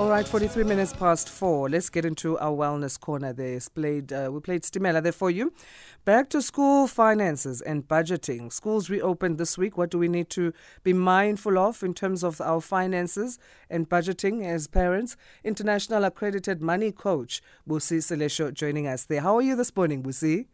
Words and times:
All 0.00 0.08
right, 0.08 0.26
43 0.26 0.64
minutes 0.64 0.94
past 0.94 1.28
four. 1.28 1.68
Let's 1.68 1.90
get 1.90 2.06
into 2.06 2.38
our 2.38 2.52
wellness 2.56 2.98
corner 2.98 3.34
there. 3.34 3.60
Played, 3.74 4.14
uh, 4.14 4.30
we 4.32 4.40
played 4.40 4.62
Stimela 4.62 5.02
there 5.02 5.12
for 5.12 5.30
you. 5.30 5.52
Back 6.06 6.30
to 6.30 6.40
school 6.40 6.86
finances 6.86 7.60
and 7.60 7.86
budgeting. 7.86 8.50
Schools 8.50 8.88
reopened 8.88 9.36
this 9.36 9.58
week. 9.58 9.76
What 9.76 9.90
do 9.90 9.98
we 9.98 10.08
need 10.08 10.30
to 10.30 10.54
be 10.84 10.94
mindful 10.94 11.58
of 11.58 11.82
in 11.82 11.92
terms 11.92 12.24
of 12.24 12.40
our 12.40 12.62
finances 12.62 13.38
and 13.68 13.90
budgeting 13.90 14.42
as 14.42 14.66
parents? 14.66 15.18
International 15.44 16.04
accredited 16.04 16.62
money 16.62 16.92
coach 16.92 17.42
Busi 17.68 17.98
Selesho 17.98 18.54
joining 18.54 18.86
us 18.86 19.04
there. 19.04 19.20
How 19.20 19.36
are 19.36 19.42
you 19.42 19.54
this 19.54 19.76
morning, 19.76 20.02
Busi? 20.02 20.46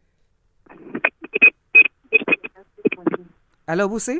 Hello, 3.65 3.87
Busi? 3.87 4.19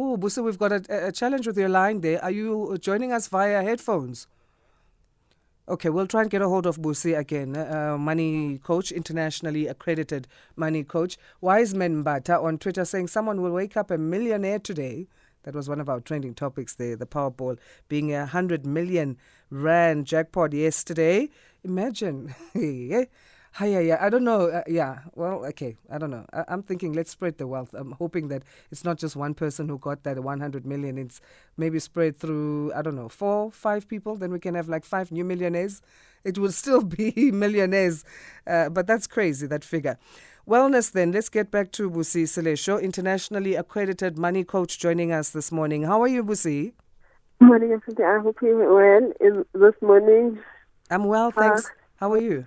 Oh, 0.00 0.16
Busi, 0.16 0.44
we've 0.44 0.60
got 0.60 0.70
a, 0.70 1.08
a 1.08 1.10
challenge 1.10 1.44
with 1.44 1.58
your 1.58 1.68
line 1.68 2.02
there. 2.02 2.22
Are 2.22 2.30
you 2.30 2.78
joining 2.80 3.12
us 3.12 3.26
via 3.26 3.64
headphones? 3.64 4.28
Okay, 5.68 5.88
we'll 5.88 6.06
try 6.06 6.20
and 6.20 6.30
get 6.30 6.40
a 6.40 6.48
hold 6.48 6.66
of 6.66 6.76
Busi 6.76 7.18
again, 7.18 7.56
uh, 7.56 7.98
money 7.98 8.58
coach, 8.58 8.92
internationally 8.92 9.66
accredited 9.66 10.28
money 10.54 10.84
coach. 10.84 11.18
Wise 11.40 11.74
Men 11.74 12.04
Mbata 12.04 12.40
on 12.40 12.58
Twitter 12.58 12.84
saying 12.84 13.08
someone 13.08 13.42
will 13.42 13.50
wake 13.50 13.76
up 13.76 13.90
a 13.90 13.98
millionaire 13.98 14.60
today. 14.60 15.08
That 15.42 15.56
was 15.56 15.68
one 15.68 15.80
of 15.80 15.88
our 15.88 15.98
trending 15.98 16.32
topics 16.32 16.76
there, 16.76 16.94
the 16.94 17.04
Powerball 17.04 17.58
being 17.88 18.14
a 18.14 18.18
100 18.18 18.64
million 18.64 19.16
rand 19.50 20.06
jackpot 20.06 20.52
yesterday. 20.52 21.28
Imagine. 21.64 22.36
Hi, 23.52 23.66
yeah, 23.66 23.80
yeah. 23.80 23.98
I 24.00 24.08
don't 24.08 24.24
know. 24.24 24.48
Uh, 24.48 24.62
yeah. 24.68 25.00
Well, 25.14 25.44
okay. 25.46 25.76
I 25.90 25.98
don't 25.98 26.10
know. 26.10 26.24
I, 26.32 26.44
am 26.48 26.62
thinking 26.62 26.92
let's 26.92 27.10
spread 27.10 27.38
the 27.38 27.46
wealth. 27.46 27.74
I'm 27.74 27.92
hoping 27.92 28.28
that 28.28 28.42
it's 28.70 28.84
not 28.84 28.98
just 28.98 29.16
one 29.16 29.34
person 29.34 29.68
who 29.68 29.78
got 29.78 30.04
that 30.04 30.22
100 30.22 30.64
million. 30.64 30.96
It's 30.98 31.20
maybe 31.56 31.78
spread 31.80 32.16
through, 32.16 32.72
I 32.74 32.82
don't 32.82 32.94
know, 32.94 33.08
four, 33.08 33.50
five 33.50 33.88
people. 33.88 34.16
Then 34.16 34.30
we 34.30 34.38
can 34.38 34.54
have 34.54 34.68
like 34.68 34.84
five 34.84 35.10
new 35.10 35.24
millionaires. 35.24 35.82
It 36.24 36.38
will 36.38 36.52
still 36.52 36.82
be 36.98 37.32
millionaires. 37.32 38.04
Uh, 38.46 38.68
but 38.68 38.86
that's 38.86 39.06
crazy, 39.06 39.46
that 39.48 39.64
figure. 39.64 39.98
Wellness 40.46 40.92
then. 40.92 41.12
Let's 41.12 41.28
get 41.28 41.50
back 41.50 41.72
to 41.72 41.90
Busi 41.90 42.24
Selesho, 42.24 42.80
internationally 42.80 43.54
accredited 43.54 44.16
money 44.16 44.44
coach 44.44 44.78
joining 44.78 45.12
us 45.12 45.30
this 45.30 45.50
morning. 45.50 45.82
How 45.82 46.00
are 46.00 46.08
you, 46.08 46.24
Busi? 46.24 46.72
Morning, 47.40 47.72
everybody. 47.72 48.04
I 48.04 48.18
hope 48.20 48.38
you're 48.40 48.74
well 48.74 49.12
in 49.20 49.44
this 49.52 49.74
morning. 49.82 50.38
I'm 50.90 51.04
well, 51.04 51.30
thanks. 51.30 51.66
Uh, 51.66 51.68
How 51.96 52.12
are 52.12 52.20
you? 52.20 52.46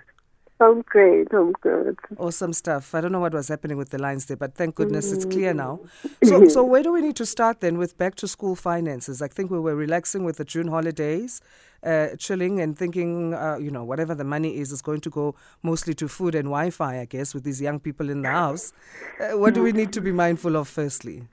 I'm 0.62 0.84
great. 0.84 1.28
I'm 1.34 1.54
good. 1.54 1.98
Awesome 2.18 2.54
stuff. 2.54 2.94
I 2.94 3.02
don't 3.02 3.12
know 3.12 3.20
what 3.20 3.34
was 3.34 3.48
happening 3.48 3.78
with 3.78 3.90
the 3.90 3.98
lines 3.98 4.28
there, 4.28 4.38
but 4.38 4.54
thank 4.54 4.76
goodness 4.76 5.12
mm. 5.12 5.16
it's 5.16 5.26
clear 5.26 5.56
now. 5.56 5.80
Mm. 6.24 6.28
So, 6.28 6.48
so 6.56 6.64
where 6.64 6.84
do 6.84 6.92
we 6.94 7.02
need 7.02 7.16
to 7.16 7.26
start 7.26 7.62
then 7.62 7.80
with 7.80 7.98
back 7.98 8.14
to 8.16 8.28
school 8.28 8.56
finances? 8.56 9.24
I 9.24 9.28
think 9.28 9.50
we 9.50 9.60
were 9.60 9.76
relaxing 9.76 10.24
with 10.24 10.38
the 10.38 10.46
June 10.46 10.68
holidays, 10.68 11.42
uh, 11.84 12.10
chilling 12.20 12.62
and 12.62 12.78
thinking, 12.78 13.34
uh, 13.34 13.58
you 13.60 13.72
know, 13.72 13.84
whatever 13.84 14.14
the 14.14 14.24
money 14.24 14.60
is 14.60 14.72
is 14.72 14.84
going 14.84 15.02
to 15.02 15.10
go 15.10 15.34
mostly 15.64 15.96
to 15.96 16.08
food 16.08 16.36
and 16.36 16.46
Wi-Fi, 16.46 17.00
I 17.00 17.06
guess, 17.06 17.34
with 17.34 17.44
these 17.44 17.60
young 17.60 17.80
people 17.80 18.12
in 18.12 18.22
the 18.22 18.30
house. 18.30 18.72
Uh, 19.20 19.40
what 19.40 19.56
do 19.56 19.64
we 19.64 19.72
need 19.72 19.92
to 19.94 20.02
be 20.02 20.12
mindful 20.12 20.56
of 20.56 20.68
firstly? 20.68 21.28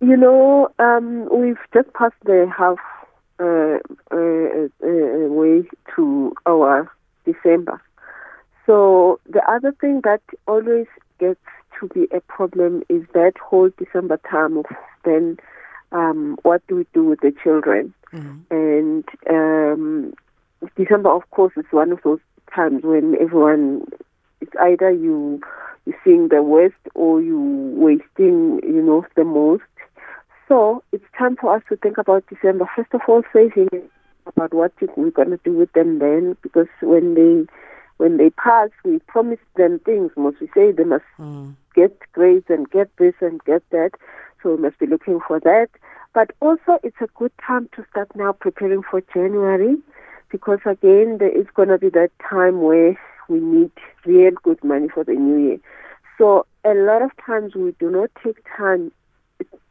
You 0.00 0.16
know, 0.16 0.68
um, 0.78 1.28
we've 1.30 1.60
just 1.74 1.92
passed 1.92 2.14
the 2.24 2.50
half 2.56 2.78
uh, 3.38 3.78
uh, 4.10 4.68
uh, 4.82 5.28
way 5.28 5.68
to 5.94 6.32
our 6.46 6.90
December. 7.24 7.80
So 8.66 9.20
the 9.28 9.42
other 9.50 9.72
thing 9.80 10.00
that 10.04 10.22
always 10.46 10.86
gets 11.18 11.40
to 11.80 11.88
be 11.88 12.06
a 12.14 12.20
problem 12.20 12.82
is 12.88 13.02
that 13.12 13.32
whole 13.38 13.70
December 13.78 14.20
time 14.30 14.58
of 14.58 14.66
then 15.04 15.36
um, 15.90 16.38
what 16.42 16.66
do 16.68 16.76
we 16.76 16.86
do 16.94 17.04
with 17.04 17.20
the 17.20 17.34
children? 17.42 17.92
Mm-hmm. 18.12 18.38
And 18.50 19.04
um, 19.30 20.14
December, 20.76 21.10
of 21.10 21.28
course, 21.30 21.52
is 21.56 21.64
one 21.70 21.92
of 21.92 22.00
those 22.04 22.20
times 22.54 22.82
when 22.82 23.16
everyone 23.20 23.84
it's 24.40 24.52
either 24.60 24.90
you 24.90 25.40
you 25.86 25.94
seeing 26.04 26.28
the 26.28 26.42
worst 26.42 26.74
or 26.94 27.20
you 27.20 27.40
wasting, 27.76 28.60
you 28.62 28.82
know, 28.82 29.04
the 29.16 29.24
most. 29.24 29.62
So 30.48 30.82
it's 30.92 31.04
time 31.18 31.36
for 31.36 31.56
us 31.56 31.62
to 31.68 31.76
think 31.76 31.98
about 31.98 32.24
December. 32.28 32.68
First 32.76 32.92
of 32.92 33.00
all, 33.08 33.22
saving 33.32 33.68
about 34.26 34.54
what 34.54 34.72
we're 34.96 35.10
going 35.10 35.30
to 35.30 35.40
do 35.44 35.52
with 35.52 35.72
them 35.72 35.98
then, 35.98 36.36
because 36.42 36.68
when 36.80 37.14
they 37.14 37.46
when 37.98 38.16
they 38.16 38.30
pass, 38.30 38.70
we 38.84 38.98
promise 39.00 39.38
them 39.56 39.78
things. 39.80 40.10
Most 40.16 40.40
we 40.40 40.48
say 40.54 40.72
they 40.72 40.84
must 40.84 41.04
mm. 41.18 41.54
get 41.74 41.96
grades 42.12 42.46
and 42.48 42.68
get 42.70 42.90
this 42.96 43.14
and 43.20 43.42
get 43.44 43.62
that. 43.70 43.90
So 44.42 44.54
we 44.54 44.62
must 44.62 44.78
be 44.78 44.86
looking 44.86 45.20
for 45.26 45.38
that. 45.40 45.68
But 46.14 46.32
also, 46.40 46.78
it's 46.82 47.00
a 47.00 47.06
good 47.14 47.32
time 47.46 47.68
to 47.76 47.84
start 47.90 48.14
now 48.14 48.32
preparing 48.32 48.82
for 48.82 49.00
January, 49.14 49.76
because 50.30 50.58
again, 50.66 51.18
there 51.18 51.30
is 51.30 51.46
going 51.54 51.68
to 51.68 51.78
be 51.78 51.90
that 51.90 52.10
time 52.28 52.60
where 52.60 52.98
we 53.28 53.40
need 53.40 53.70
real 54.04 54.32
good 54.42 54.62
money 54.64 54.88
for 54.88 55.04
the 55.04 55.14
new 55.14 55.48
year. 55.48 55.58
So 56.18 56.44
a 56.64 56.74
lot 56.74 57.02
of 57.02 57.10
times 57.24 57.54
we 57.54 57.72
do 57.78 57.90
not 57.90 58.10
take 58.22 58.44
time 58.56 58.92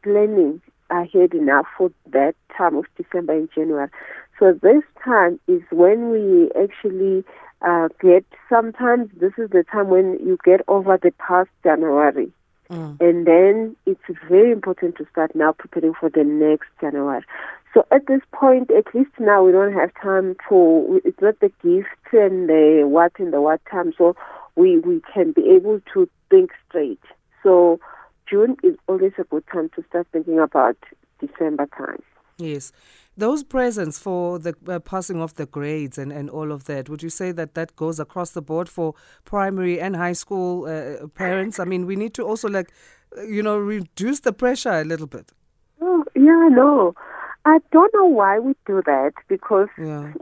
planning 0.02 0.60
ahead 0.90 1.32
enough 1.32 1.66
for 1.78 1.90
that 2.06 2.34
time 2.56 2.76
of 2.76 2.86
December 2.96 3.34
and 3.34 3.48
January. 3.54 3.88
So 4.38 4.52
this 4.52 4.82
time 5.04 5.38
is 5.46 5.62
when 5.70 6.10
we 6.10 6.50
actually 6.60 7.24
uh, 7.60 7.88
get, 8.00 8.24
sometimes 8.48 9.10
this 9.20 9.32
is 9.38 9.50
the 9.50 9.64
time 9.70 9.88
when 9.88 10.18
you 10.24 10.38
get 10.44 10.62
over 10.68 10.98
the 11.00 11.12
past 11.18 11.50
January. 11.62 12.32
Mm. 12.70 13.00
And 13.00 13.26
then 13.26 13.76
it's 13.86 14.00
very 14.28 14.50
important 14.50 14.96
to 14.96 15.06
start 15.10 15.34
now 15.34 15.52
preparing 15.52 15.94
for 15.94 16.08
the 16.08 16.24
next 16.24 16.68
January. 16.80 17.22
So 17.74 17.86
at 17.90 18.06
this 18.06 18.20
point, 18.32 18.70
at 18.70 18.94
least 18.94 19.10
now 19.18 19.44
we 19.44 19.52
don't 19.52 19.72
have 19.74 19.90
time 20.02 20.36
for, 20.48 21.00
it's 21.04 21.20
not 21.20 21.38
the 21.40 21.52
gifts 21.62 22.12
and 22.12 22.48
the 22.48 22.84
what 22.86 23.12
and 23.18 23.32
the 23.32 23.40
what 23.40 23.60
time. 23.70 23.92
So 23.96 24.16
we, 24.56 24.78
we 24.78 25.00
can 25.12 25.32
be 25.32 25.48
able 25.50 25.80
to 25.94 26.08
think 26.30 26.50
straight. 26.68 27.00
So 27.42 27.80
June 28.28 28.56
is 28.62 28.76
always 28.88 29.12
a 29.18 29.24
good 29.24 29.44
time 29.52 29.70
to 29.76 29.84
start 29.88 30.06
thinking 30.12 30.38
about 30.38 30.76
December 31.20 31.66
time. 31.76 32.02
Yes. 32.38 32.72
Those 33.16 33.42
presents 33.42 33.98
for 33.98 34.38
the 34.38 34.54
uh, 34.66 34.78
passing 34.78 35.20
of 35.20 35.34
the 35.34 35.44
grades 35.44 35.98
and, 35.98 36.10
and 36.10 36.30
all 36.30 36.50
of 36.50 36.64
that, 36.64 36.88
would 36.88 37.02
you 37.02 37.10
say 37.10 37.30
that 37.32 37.54
that 37.54 37.76
goes 37.76 38.00
across 38.00 38.30
the 38.30 38.40
board 38.40 38.68
for 38.68 38.94
primary 39.24 39.78
and 39.78 39.96
high 39.96 40.14
school 40.14 40.64
uh, 40.64 41.06
parents? 41.08 41.60
I 41.60 41.64
mean, 41.64 41.84
we 41.86 41.96
need 41.96 42.14
to 42.14 42.22
also, 42.22 42.48
like, 42.48 42.72
you 43.28 43.42
know, 43.42 43.58
reduce 43.58 44.20
the 44.20 44.32
pressure 44.32 44.72
a 44.72 44.84
little 44.84 45.06
bit. 45.06 45.30
Oh, 45.82 46.04
yeah, 46.14 46.48
no. 46.50 46.94
I 47.44 47.58
don't 47.72 47.92
know 47.92 48.06
why 48.06 48.38
we 48.38 48.54
do 48.66 48.82
that 48.86 49.12
because 49.28 49.68
yeah. 49.76 50.12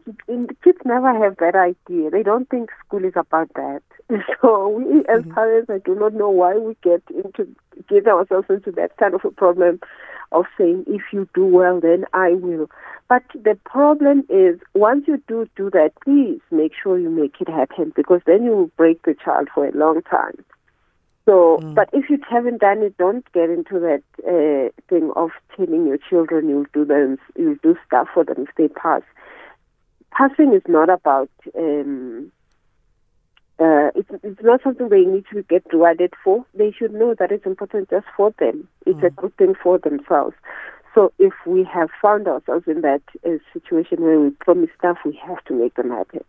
kids 0.65 0.79
never 0.87 1.13
have 1.23 1.37
that 1.37 1.55
idea. 1.55 2.11
They 2.11 2.23
don't 2.23 2.49
think 2.49 2.71
school 2.87 3.05
is 3.05 3.13
about 3.15 3.51
that. 3.55 3.83
So 4.41 4.69
we 4.69 5.01
as 5.01 5.21
mm-hmm. 5.21 5.35
parents, 5.35 5.71
I 5.71 5.79
do 5.79 5.95
not 5.95 6.15
know 6.15 6.31
why 6.31 6.57
we 6.57 6.77
get 6.83 7.03
into 7.11 7.47
get 7.89 8.09
ourselves 8.09 8.47
into 8.49 8.73
that 8.73 8.97
kind 8.97 9.15
of 9.15 9.25
a 9.25 9.31
problem 9.31 9.81
of 10.33 10.45
saying 10.57 10.85
if 10.87 11.03
you 11.13 11.29
do 11.35 11.45
well, 11.45 11.81
then 11.81 12.05
I 12.13 12.31
will. 12.33 12.71
But 13.09 13.23
the 13.35 13.59
problem 13.65 14.25
is 14.29 14.61
once 14.75 15.05
you 15.09 15.23
do 15.27 15.49
do 15.57 15.71
that, 15.71 15.93
please 16.05 16.41
make 16.51 16.73
sure 16.81 16.99
you 16.99 17.11
make 17.11 17.41
it 17.41 17.49
happen 17.49 17.93
because 17.97 18.21
then 18.27 18.45
you 18.45 18.51
will 18.53 18.71
break 18.77 19.03
the 19.03 19.15
child 19.15 19.49
for 19.55 19.67
a 19.67 19.73
long 19.77 20.03
time. 20.03 20.45
So, 21.27 21.59
mm. 21.63 21.75
but 21.75 21.89
if 21.93 22.09
you 22.09 22.19
haven't 22.29 22.61
done 22.61 22.83
it, 22.83 22.97
don't 22.97 23.31
get 23.33 23.51
into 23.51 23.79
that 23.81 24.03
uh, 24.27 24.71
thing 24.89 25.11
of 25.17 25.31
telling 25.57 25.87
your 25.87 25.99
children 25.99 26.49
you'll 26.49 26.67
do 26.73 26.85
them, 26.85 27.19
you'll 27.37 27.57
do 27.63 27.77
stuff 27.87 28.09
for 28.13 28.25
them 28.25 28.47
if 28.49 28.55
they 28.57 28.69
pass. 28.69 29.03
Passing 30.13 30.55
is 30.55 30.63
not 30.67 30.89
about. 30.89 31.31
Um, 31.57 32.33
uh, 33.61 33.91
it's, 33.95 34.09
it's 34.23 34.43
not 34.43 34.63
something 34.63 34.89
they 34.89 35.05
need 35.05 35.25
to 35.33 35.43
get 35.43 35.65
rewarded 35.73 36.15
for. 36.25 36.45
They 36.55 36.73
should 36.73 36.93
know 36.93 37.15
that 37.19 37.31
it's 37.31 37.45
important 37.45 37.91
just 37.91 38.07
for 38.17 38.33
them. 38.39 38.67
It's 38.87 39.01
mm. 39.01 39.07
a 39.07 39.11
good 39.11 39.37
thing 39.37 39.55
for 39.63 39.79
themselves. 39.79 40.35
So 40.95 41.13
if 41.19 41.35
we 41.47 41.65
have 41.65 41.91
found 42.01 42.27
ourselves 42.27 42.65
in 42.67 42.81
that 42.81 43.03
uh, 43.25 43.33
situation 43.53 44.03
where 44.03 44.19
we 44.19 44.31
promise 44.31 44.71
stuff, 44.79 44.99
we 45.05 45.21
have 45.27 45.45
to 45.45 45.55
make 45.55 45.75
them 45.75 45.91
happen. 45.91 46.25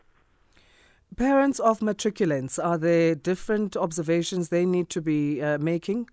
Parents 1.15 1.59
of 1.59 1.79
matriculants, 1.79 2.63
are 2.63 2.77
there 2.77 3.15
different 3.15 3.75
observations 3.75 4.49
they 4.49 4.65
need 4.65 4.89
to 4.89 5.01
be 5.01 5.41
uh, 5.41 5.57
making? 5.57 6.09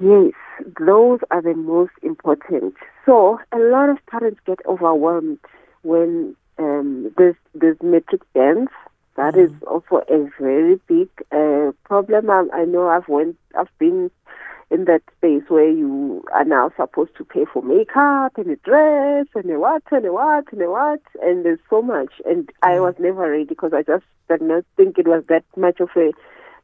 Yes, 0.00 0.32
those 0.78 1.20
are 1.30 1.42
the 1.42 1.54
most 1.54 1.92
important. 2.02 2.74
So 3.06 3.38
a 3.52 3.58
lot 3.58 3.88
of 3.88 3.98
parents 4.06 4.40
get 4.44 4.58
overwhelmed 4.66 5.38
when 5.82 6.36
um, 6.58 7.12
this 7.16 7.34
this 7.54 7.76
matric 7.82 8.22
ends. 8.34 8.70
That 9.16 9.34
mm. 9.34 9.46
is 9.46 9.62
also 9.66 10.04
a 10.08 10.28
very 10.40 10.76
big 10.86 11.08
uh, 11.32 11.72
problem. 11.84 12.30
I, 12.30 12.44
I 12.52 12.64
know 12.64 12.88
I've 12.88 13.08
went, 13.08 13.36
I've 13.58 13.76
been 13.78 14.10
in 14.70 14.86
that 14.86 15.02
space 15.16 15.42
where 15.48 15.70
you 15.70 16.24
are 16.34 16.44
now 16.44 16.72
supposed 16.76 17.14
to 17.16 17.24
pay 17.24 17.44
for 17.44 17.62
makeup 17.62 18.36
and 18.36 18.50
a 18.50 18.56
dress 18.56 19.26
and 19.34 19.50
a 19.50 19.58
what 19.58 19.82
and 19.92 20.06
a 20.06 20.12
what 20.12 20.50
and 20.52 20.62
a 20.62 20.70
what 20.70 21.00
and 21.22 21.44
there's 21.44 21.60
so 21.68 21.82
much 21.82 22.12
and 22.24 22.50
I 22.62 22.72
mm. 22.72 22.82
was 22.82 22.94
never 22.98 23.30
ready 23.30 23.44
because 23.44 23.72
I 23.72 23.82
just 23.82 24.04
did 24.28 24.40
not 24.40 24.64
think 24.76 24.98
it 24.98 25.06
was 25.06 25.22
that 25.28 25.44
much 25.56 25.80
of 25.80 25.90
a 25.96 26.12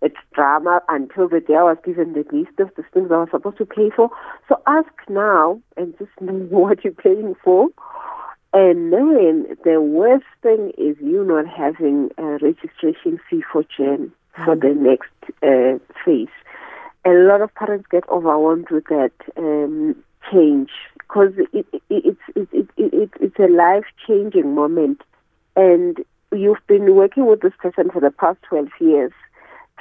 it's 0.03 0.17
drama 0.35 0.81
until 0.89 1.29
the 1.29 1.41
day 1.41 1.55
I 1.55 1.63
was 1.63 1.77
given 1.85 2.15
the 2.15 2.25
list 2.33 2.59
of 2.59 2.71
the 2.75 2.83
things 2.95 3.11
I 3.11 3.19
was 3.19 3.29
supposed 3.31 3.59
to 3.59 3.67
pay 3.67 3.91
for. 3.95 4.11
So 4.49 4.61
ask 4.67 4.89
now 5.09 5.61
and 5.77 5.97
just 5.99 6.11
know 6.21 6.33
what 6.51 6.83
you're 6.85 6.93
paying 6.95 7.35
for. 7.45 7.69
And 8.53 8.93
then 8.93 9.57
the 9.65 9.81
worst 9.81 10.25
thing 10.43 10.73
is 10.77 10.97
you 11.01 11.25
not 11.25 11.47
having 11.47 12.11
a 12.19 12.39
registration 12.39 13.21
fee 13.29 13.43
for 13.53 13.65
Jan 13.77 14.13
for 14.45 14.57
the 14.57 14.75
next 14.75 15.13
uh, 15.43 15.79
phase. 16.05 16.29
A 17.05 17.11
lot 17.11 17.41
of 17.41 17.55
parents 17.55 17.87
get 17.91 18.09
overwhelmed 18.09 18.71
with 18.71 18.85
that 18.89 19.13
um, 19.37 19.95
change 20.31 20.71
because 20.99 21.33
it, 21.53 21.67
it, 21.73 21.83
it, 21.89 22.17
it's, 22.35 22.51
it, 22.53 22.69
it, 22.77 23.11
it's 23.21 23.39
a 23.39 23.49
life 23.49 23.85
changing 24.07 24.55
moment. 24.55 25.01
And 25.57 25.99
you've 26.33 26.67
been 26.67 26.95
working 26.95 27.27
with 27.27 27.41
this 27.43 27.53
person 27.59 27.91
for 27.91 28.01
the 28.01 28.11
past 28.11 28.39
12 28.49 28.69
years 28.81 29.13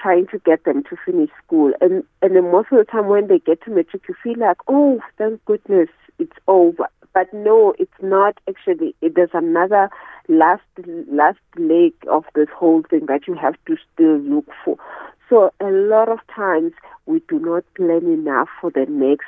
trying 0.02 0.28
to 0.28 0.40
get 0.40 0.64
them 0.64 0.84
to 0.84 0.96
finish 1.06 1.30
school. 1.46 1.74
And 1.82 2.04
and 2.22 2.36
then 2.36 2.52
most 2.52 2.68
of 2.72 2.78
the 2.78 2.86
time 2.86 3.08
when 3.08 3.28
they 3.28 3.40
get 3.40 3.62
to 3.64 3.72
matric, 3.72 4.04
you 4.08 4.16
feel 4.24 4.40
like, 4.40 4.58
oh, 4.68 5.00
thank 5.18 5.44
goodness, 5.46 5.90
it's 6.20 6.38
over. 6.48 6.88
But 7.20 7.34
no, 7.34 7.74
it's 7.78 7.92
not 8.02 8.38
actually. 8.48 8.96
It, 9.02 9.16
there's 9.16 9.34
another 9.34 9.90
last 10.30 10.62
last 11.12 11.40
leg 11.58 11.92
of 12.10 12.24
this 12.34 12.48
whole 12.56 12.84
thing 12.90 13.08
that 13.08 13.28
you 13.28 13.34
have 13.34 13.56
to 13.68 13.76
still 13.94 14.20
look 14.20 14.46
for. 14.64 14.78
So 15.30 15.52
a 15.60 15.66
lot 15.70 16.08
of 16.08 16.20
times 16.34 16.72
we 17.08 17.22
do 17.28 17.38
not 17.38 17.66
plan 17.76 18.06
enough 18.06 18.48
for 18.62 18.72
the 18.72 18.86
next 18.88 19.28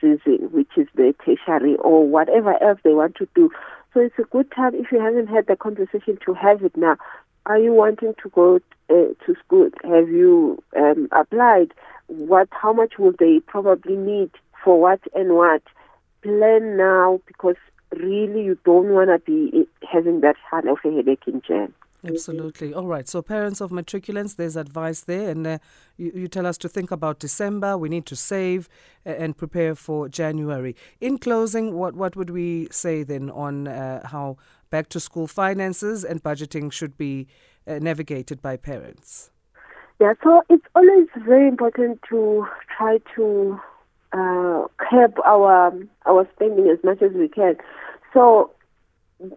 season, 0.00 0.48
which 0.50 0.70
is 0.78 0.88
the 0.94 1.14
tertiary 1.26 1.76
or 1.76 2.08
whatever 2.08 2.54
else 2.62 2.80
they 2.82 2.94
want 2.94 3.16
to 3.16 3.28
do. 3.34 3.50
So 3.92 4.00
it's 4.00 4.18
a 4.18 4.22
good 4.22 4.50
time 4.50 4.74
if 4.74 4.90
you 4.90 4.98
haven't 4.98 5.26
had 5.26 5.46
the 5.46 5.56
conversation 5.56 6.18
to 6.24 6.32
have 6.32 6.64
it 6.64 6.74
now. 6.74 6.96
Are 7.44 7.58
you 7.58 7.74
wanting 7.74 8.14
to 8.22 8.30
go 8.30 8.60
uh, 8.88 9.12
to 9.26 9.34
school? 9.44 9.68
Have 9.84 10.08
you 10.08 10.62
um, 10.74 11.08
applied? 11.12 11.74
What? 12.06 12.48
How 12.50 12.72
much 12.72 12.94
will 12.98 13.12
they 13.18 13.40
probably 13.40 13.96
need 13.96 14.30
for 14.64 14.80
what 14.80 15.00
and 15.14 15.34
what? 15.34 15.60
Plan 16.26 16.76
now 16.76 17.20
because 17.26 17.56
really 17.92 18.44
you 18.44 18.58
don't 18.64 18.88
want 18.88 19.08
to 19.10 19.18
be 19.18 19.66
having 19.90 20.20
that 20.20 20.36
kind 20.50 20.68
of 20.68 20.78
a 20.84 20.90
headache 20.90 21.22
in 21.26 21.40
Jan. 21.46 21.72
Absolutely. 22.04 22.72
All 22.72 22.86
right. 22.86 23.08
So, 23.08 23.22
parents 23.22 23.60
of 23.60 23.70
matriculants, 23.70 24.36
there's 24.36 24.56
advice 24.56 25.00
there. 25.00 25.30
And 25.30 25.46
uh, 25.46 25.58
you, 25.96 26.12
you, 26.14 26.28
tell 26.28 26.46
us 26.46 26.58
to 26.58 26.68
think 26.68 26.90
about 26.90 27.18
December. 27.18 27.76
We 27.76 27.88
need 27.88 28.06
to 28.06 28.16
save 28.16 28.68
and 29.04 29.36
prepare 29.36 29.74
for 29.74 30.08
January. 30.08 30.76
In 31.00 31.18
closing, 31.18 31.74
what, 31.74 31.94
what 31.94 32.14
would 32.14 32.30
we 32.30 32.68
say 32.70 33.02
then 33.02 33.30
on 33.30 33.66
uh, 33.66 34.06
how 34.06 34.36
back 34.70 34.88
to 34.90 35.00
school 35.00 35.26
finances 35.26 36.04
and 36.04 36.22
budgeting 36.22 36.70
should 36.70 36.96
be 36.96 37.26
uh, 37.66 37.78
navigated 37.80 38.42
by 38.42 38.56
parents? 38.56 39.30
Yeah, 40.00 40.12
so 40.22 40.42
it's 40.50 40.66
always 40.74 41.08
very 41.26 41.48
important 41.48 42.00
to 42.10 42.46
try 42.76 42.98
to 43.14 43.58
uh, 44.16 44.66
curb 44.78 45.18
our 45.24 45.72
our 46.06 46.28
spending 46.34 46.68
as 46.68 46.82
much 46.82 47.02
as 47.02 47.12
we 47.12 47.28
can. 47.28 47.56
So 48.12 48.50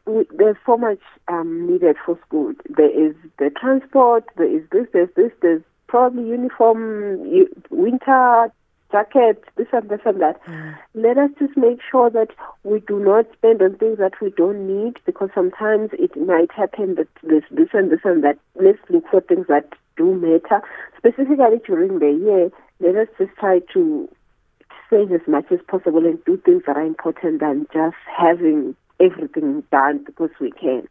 we, 0.05 0.25
there's 0.37 0.57
so 0.65 0.77
much 0.77 0.99
um, 1.27 1.71
needed 1.71 1.95
for 2.05 2.17
school. 2.25 2.53
There 2.69 2.89
is 2.89 3.15
the 3.37 3.49
transport, 3.49 4.25
there 4.37 4.53
is 4.53 4.63
this, 4.71 4.87
there's 4.93 5.09
this, 5.15 5.31
there's 5.41 5.61
probably 5.87 6.27
uniform, 6.27 7.19
winter 7.69 8.51
jacket, 8.91 9.43
this 9.55 9.67
and 9.71 9.89
this 9.89 10.01
and 10.05 10.21
that. 10.21 10.43
Mm. 10.45 10.75
Let 10.95 11.17
us 11.17 11.29
just 11.39 11.55
make 11.55 11.79
sure 11.89 12.09
that 12.09 12.29
we 12.63 12.79
do 12.81 12.99
not 12.99 13.25
spend 13.33 13.61
on 13.61 13.77
things 13.77 13.99
that 13.99 14.13
we 14.21 14.31
don't 14.31 14.67
need 14.67 14.95
because 15.05 15.29
sometimes 15.33 15.91
it 15.93 16.15
might 16.17 16.51
happen 16.51 16.95
that 16.95 17.07
there's 17.23 17.43
this 17.51 17.69
and 17.73 17.91
this 17.91 17.99
and 18.03 18.23
that. 18.23 18.37
Let's 18.55 18.79
look 18.89 19.05
for 19.09 19.21
things 19.21 19.45
that 19.47 19.73
do 19.95 20.13
matter. 20.15 20.61
Specifically 20.97 21.61
during 21.65 21.99
the 21.99 22.11
year, 22.11 22.51
let 22.79 22.95
us 22.95 23.07
just 23.17 23.37
try 23.37 23.59
to 23.73 24.09
save 24.89 25.11
as 25.11 25.21
much 25.27 25.45
as 25.51 25.59
possible 25.67 26.05
and 26.05 26.23
do 26.25 26.37
things 26.37 26.63
that 26.67 26.77
are 26.77 26.85
important 26.85 27.39
than 27.39 27.67
just 27.73 27.95
having 28.17 28.75
everything 28.99 29.63
done 29.71 30.03
because 30.05 30.31
we 30.39 30.51
can. 30.51 30.87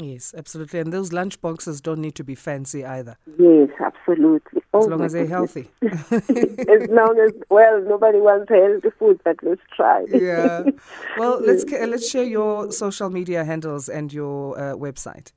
Yes, 0.00 0.32
absolutely. 0.36 0.78
And 0.78 0.92
those 0.92 1.12
lunch 1.12 1.40
boxes 1.40 1.80
don't 1.80 2.00
need 2.00 2.14
to 2.14 2.24
be 2.24 2.36
fancy 2.36 2.84
either. 2.84 3.16
Yes, 3.36 3.68
absolutely. 3.84 4.58
As 4.58 4.84
oh 4.84 4.86
long 4.86 5.02
as 5.02 5.12
they're 5.12 5.26
healthy. 5.26 5.68
as 5.82 6.88
long 6.88 7.18
as 7.18 7.32
well, 7.50 7.82
nobody 7.82 8.18
wants 8.18 8.48
healthy 8.48 8.96
food, 8.96 9.20
but 9.24 9.36
let's 9.42 9.60
try. 9.74 10.04
yeah. 10.08 10.62
Well, 11.18 11.40
let's 11.44 11.64
let's 11.64 12.08
share 12.08 12.22
your 12.22 12.70
social 12.70 13.10
media 13.10 13.44
handles 13.44 13.88
and 13.88 14.12
your 14.12 14.56
uh, 14.56 14.74
website. 14.76 15.32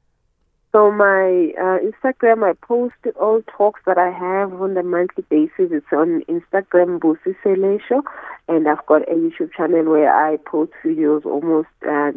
So 0.72 0.90
my 0.90 1.52
uh, 1.60 1.80
Instagram, 1.84 2.50
I 2.50 2.54
post 2.54 2.96
all 3.20 3.42
talks 3.58 3.82
that 3.86 3.98
I 3.98 4.10
have 4.10 4.54
on 4.62 4.74
the 4.76 4.84
monthly 4.84 5.26
basis. 5.30 5.70
It's 5.72 5.86
on 5.92 6.24
Instagram, 6.30 7.00
Busi 7.00 7.36
Selesho, 7.44 8.04
and 8.48 8.68
I've 8.70 8.86
got 8.86 9.02
a 9.10 9.14
YouTube 9.16 9.52
channel 9.54 9.84
where 9.84 10.14
I 10.14 10.38
post 10.38 10.72
videos 10.84 11.26
almost 11.26 11.68
uh, 11.88 12.12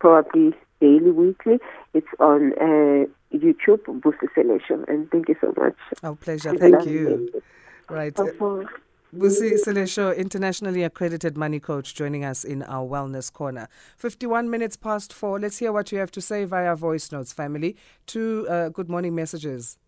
probably 0.00 0.54
daily, 0.80 1.10
weekly. 1.10 1.58
It's 1.94 2.06
on 2.20 2.52
uh, 2.60 3.06
YouTube, 3.34 3.84
Busi 3.86 4.28
Selesho, 4.36 4.86
and 4.86 5.10
thank 5.10 5.28
you 5.30 5.36
so 5.40 5.54
much. 5.56 5.76
Our 6.02 6.14
pleasure. 6.14 6.54
Thank 6.56 6.84
you. 6.84 7.42
Right. 7.88 8.14
Busi 9.14 9.54
Selesho, 9.64 10.14
internationally 10.14 10.82
accredited 10.82 11.38
money 11.38 11.58
coach, 11.58 11.94
joining 11.94 12.26
us 12.26 12.44
in 12.44 12.62
our 12.64 12.86
Wellness 12.86 13.32
Corner. 13.32 13.66
51 13.96 14.50
minutes 14.50 14.76
past 14.76 15.14
four. 15.14 15.40
Let's 15.40 15.56
hear 15.56 15.72
what 15.72 15.90
you 15.90 15.98
have 15.98 16.10
to 16.10 16.20
say 16.20 16.44
via 16.44 16.76
voice 16.76 17.10
notes, 17.10 17.32
family. 17.32 17.74
Two 18.04 18.46
uh, 18.50 18.68
good 18.68 18.90
morning 18.90 19.14
messages. 19.14 19.78